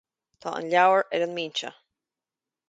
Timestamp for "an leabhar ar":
0.59-1.21